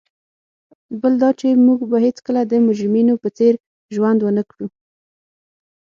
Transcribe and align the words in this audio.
بل 1.01 1.13
دا 1.23 1.29
چي 1.39 1.47
موږ 1.65 1.79
به 1.89 1.97
هیڅکله 2.05 2.41
د 2.45 2.53
مجرمینو 2.67 3.13
په 3.23 3.29
څېر 3.37 3.53
ژوند 3.95 4.19
ونه 4.21 4.43
کړو. 4.51 4.67